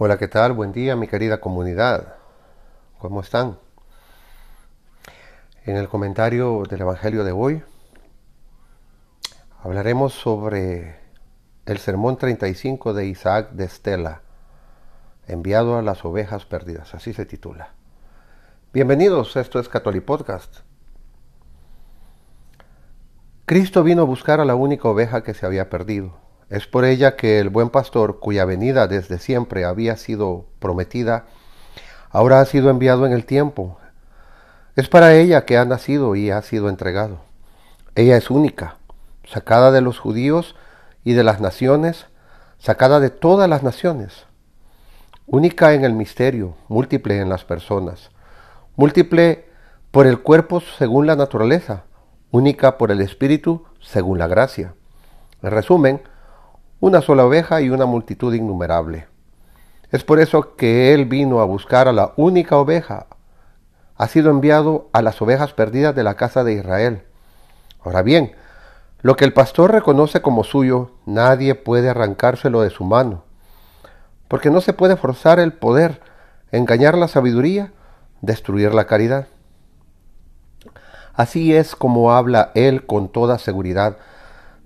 Hola, 0.00 0.16
¿qué 0.16 0.28
tal? 0.28 0.52
Buen 0.52 0.70
día, 0.70 0.94
mi 0.94 1.08
querida 1.08 1.40
comunidad. 1.40 2.14
¿Cómo 3.00 3.20
están? 3.20 3.58
En 5.64 5.76
el 5.76 5.88
comentario 5.88 6.62
del 6.70 6.82
Evangelio 6.82 7.24
de 7.24 7.32
hoy 7.32 7.64
hablaremos 9.60 10.12
sobre 10.12 11.00
el 11.66 11.78
sermón 11.78 12.16
35 12.16 12.94
de 12.94 13.06
Isaac 13.06 13.50
de 13.50 13.64
Estela, 13.64 14.22
enviado 15.26 15.76
a 15.76 15.82
las 15.82 16.04
ovejas 16.04 16.44
perdidas, 16.44 16.94
así 16.94 17.12
se 17.12 17.26
titula. 17.26 17.74
Bienvenidos, 18.72 19.34
esto 19.34 19.58
es 19.58 19.68
Catholic 19.68 20.04
Podcast. 20.04 20.58
Cristo 23.46 23.82
vino 23.82 24.02
a 24.02 24.04
buscar 24.04 24.38
a 24.38 24.44
la 24.44 24.54
única 24.54 24.88
oveja 24.88 25.24
que 25.24 25.34
se 25.34 25.44
había 25.44 25.68
perdido 25.68 26.27
es 26.50 26.66
por 26.66 26.84
ella 26.84 27.16
que 27.16 27.40
el 27.40 27.50
buen 27.50 27.68
pastor, 27.68 28.20
cuya 28.20 28.44
venida 28.44 28.86
desde 28.86 29.18
siempre 29.18 29.64
había 29.64 29.96
sido 29.96 30.46
prometida, 30.58 31.26
ahora 32.10 32.40
ha 32.40 32.44
sido 32.46 32.70
enviado 32.70 33.06
en 33.06 33.12
el 33.12 33.26
tiempo. 33.26 33.78
Es 34.74 34.88
para 34.88 35.14
ella 35.14 35.44
que 35.44 35.58
ha 35.58 35.64
nacido 35.64 36.16
y 36.16 36.30
ha 36.30 36.40
sido 36.40 36.68
entregado. 36.68 37.20
Ella 37.94 38.16
es 38.16 38.30
única, 38.30 38.76
sacada 39.24 39.72
de 39.72 39.82
los 39.82 39.98
judíos 39.98 40.56
y 41.04 41.12
de 41.12 41.24
las 41.24 41.40
naciones, 41.40 42.06
sacada 42.58 42.98
de 42.98 43.10
todas 43.10 43.48
las 43.48 43.62
naciones. 43.62 44.24
Única 45.26 45.74
en 45.74 45.84
el 45.84 45.92
misterio, 45.92 46.56
múltiple 46.68 47.18
en 47.20 47.28
las 47.28 47.44
personas, 47.44 48.10
múltiple 48.76 49.48
por 49.90 50.06
el 50.06 50.20
cuerpo 50.20 50.62
según 50.78 51.06
la 51.06 51.16
naturaleza, 51.16 51.84
única 52.30 52.78
por 52.78 52.90
el 52.90 53.02
espíritu 53.02 53.66
según 53.80 54.18
la 54.18 54.26
gracia. 54.26 54.74
En 55.42 55.50
resumen, 55.50 56.00
una 56.80 57.00
sola 57.02 57.24
oveja 57.24 57.60
y 57.60 57.70
una 57.70 57.86
multitud 57.86 58.32
innumerable. 58.34 59.06
Es 59.90 60.04
por 60.04 60.20
eso 60.20 60.54
que 60.54 60.94
Él 60.94 61.06
vino 61.06 61.40
a 61.40 61.44
buscar 61.44 61.88
a 61.88 61.92
la 61.92 62.12
única 62.16 62.56
oveja. 62.56 63.06
Ha 63.96 64.06
sido 64.06 64.30
enviado 64.30 64.88
a 64.92 65.02
las 65.02 65.20
ovejas 65.20 65.52
perdidas 65.52 65.94
de 65.94 66.04
la 66.04 66.14
casa 66.14 66.44
de 66.44 66.52
Israel. 66.52 67.02
Ahora 67.82 68.02
bien, 68.02 68.32
lo 69.00 69.16
que 69.16 69.24
el 69.24 69.32
pastor 69.32 69.72
reconoce 69.72 70.22
como 70.22 70.44
suyo, 70.44 70.92
nadie 71.06 71.54
puede 71.54 71.88
arrancárselo 71.88 72.60
de 72.60 72.70
su 72.70 72.84
mano, 72.84 73.24
porque 74.28 74.50
no 74.50 74.60
se 74.60 74.72
puede 74.72 74.96
forzar 74.96 75.40
el 75.40 75.52
poder, 75.52 76.00
engañar 76.52 76.96
la 76.98 77.08
sabiduría, 77.08 77.72
destruir 78.20 78.74
la 78.74 78.86
caridad. 78.86 79.26
Así 81.14 81.54
es 81.54 81.74
como 81.74 82.12
habla 82.12 82.52
Él 82.54 82.86
con 82.86 83.08
toda 83.08 83.38
seguridad. 83.38 83.96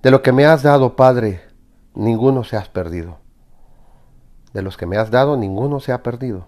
De 0.03 0.11
lo 0.11 0.21
que 0.21 0.33
me 0.33 0.45
has 0.45 0.63
dado, 0.63 0.97
Padre, 0.97 1.52
ninguno 1.95 2.45
se 2.45 2.57
has 2.57 2.69
perdido. 2.69 3.19
De 4.53 4.63
los 4.63 4.77
que 4.77 4.87
me 4.87 4.97
has 4.97 5.11
dado, 5.11 5.37
ninguno 5.37 5.81
se 5.81 5.93
ha 5.93 6.03
perdido. 6.03 6.47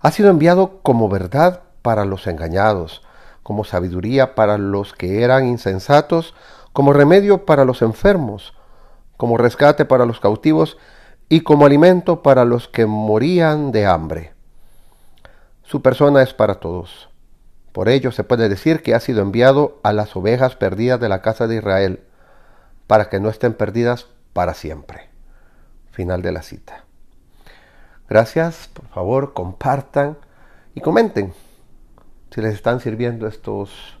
Ha 0.00 0.10
sido 0.10 0.30
enviado 0.30 0.80
como 0.82 1.08
verdad 1.08 1.62
para 1.82 2.04
los 2.04 2.26
engañados, 2.26 3.02
como 3.42 3.64
sabiduría 3.64 4.34
para 4.34 4.58
los 4.58 4.92
que 4.92 5.22
eran 5.22 5.46
insensatos, 5.46 6.34
como 6.72 6.92
remedio 6.92 7.44
para 7.44 7.64
los 7.64 7.82
enfermos, 7.82 8.54
como 9.16 9.36
rescate 9.36 9.84
para 9.84 10.06
los 10.06 10.20
cautivos 10.20 10.78
y 11.28 11.40
como 11.42 11.66
alimento 11.66 12.22
para 12.22 12.44
los 12.44 12.68
que 12.68 12.86
morían 12.86 13.72
de 13.72 13.86
hambre. 13.86 14.32
Su 15.62 15.82
persona 15.82 16.22
es 16.22 16.34
para 16.34 16.56
todos. 16.56 17.10
Por 17.72 17.88
ello 17.88 18.10
se 18.10 18.24
puede 18.24 18.48
decir 18.48 18.82
que 18.82 18.94
ha 18.94 19.00
sido 19.00 19.22
enviado 19.22 19.78
a 19.84 19.92
las 19.92 20.16
ovejas 20.16 20.56
perdidas 20.56 20.98
de 20.98 21.08
la 21.08 21.22
casa 21.22 21.46
de 21.46 21.56
Israel 21.56 22.00
para 22.90 23.08
que 23.08 23.20
no 23.20 23.28
estén 23.28 23.54
perdidas 23.54 24.08
para 24.32 24.52
siempre. 24.52 25.10
Final 25.92 26.22
de 26.22 26.32
la 26.32 26.42
cita. 26.42 26.86
Gracias, 28.08 28.66
por 28.66 28.88
favor, 28.88 29.32
compartan 29.32 30.18
y 30.74 30.80
comenten 30.80 31.32
si 32.34 32.40
les 32.40 32.52
están 32.52 32.80
sirviendo 32.80 33.28
estos 33.28 33.96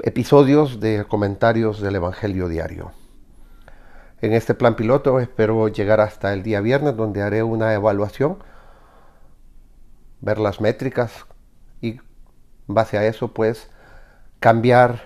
episodios 0.00 0.78
de 0.78 1.06
comentarios 1.08 1.80
del 1.80 1.94
Evangelio 1.94 2.48
Diario. 2.48 2.92
En 4.20 4.34
este 4.34 4.52
plan 4.52 4.76
piloto 4.76 5.18
espero 5.18 5.66
llegar 5.68 6.02
hasta 6.02 6.34
el 6.34 6.42
día 6.42 6.60
viernes 6.60 6.98
donde 6.98 7.22
haré 7.22 7.42
una 7.42 7.72
evaluación, 7.72 8.36
ver 10.20 10.38
las 10.38 10.60
métricas 10.60 11.24
y 11.80 11.98
base 12.66 12.98
a 12.98 13.06
eso 13.06 13.32
pues 13.32 13.70
cambiar 14.38 15.00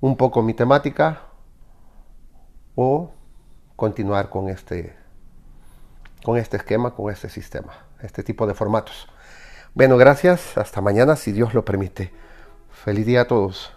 un 0.00 0.16
poco 0.16 0.40
mi 0.40 0.54
temática 0.54 1.22
o 2.80 3.10
continuar 3.74 4.30
con 4.30 4.48
este, 4.48 4.94
con 6.22 6.36
este 6.36 6.58
esquema, 6.58 6.94
con 6.94 7.12
este 7.12 7.28
sistema, 7.28 7.72
este 8.02 8.22
tipo 8.22 8.46
de 8.46 8.54
formatos. 8.54 9.08
Bueno, 9.74 9.96
gracias. 9.96 10.56
Hasta 10.56 10.80
mañana, 10.80 11.16
si 11.16 11.32
Dios 11.32 11.54
lo 11.54 11.64
permite. 11.64 12.12
Feliz 12.70 13.04
día 13.04 13.22
a 13.22 13.26
todos. 13.26 13.72